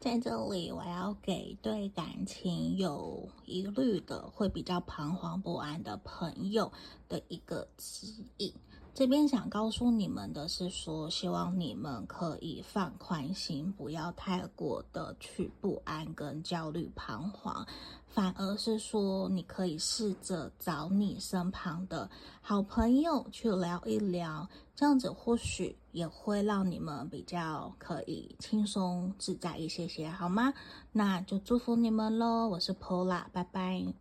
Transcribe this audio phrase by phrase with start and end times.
[0.00, 6.72] 在这里，我要给对感情有疑虑的、会比较彷徨不安的朋友
[7.08, 8.06] 的一个指
[8.36, 8.54] 引。
[8.98, 17.64] 这边想告诉你们的是说，希望你们可以放宽心，不要太过的去不安跟焦虑彷徨，
[18.08, 30.52] 反而是说，你可以试着找你身旁的好朋友去聊一聊，这样子或许也会让你们比较可以轻松自在一些些，好吗？
[30.90, 32.48] 那就祝福你们喽！
[32.48, 33.94] 我是 Pola，拜拜。